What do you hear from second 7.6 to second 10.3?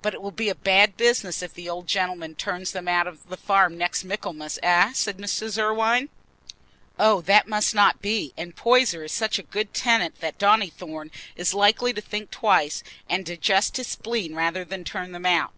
not be; and Poyser is such a good tenant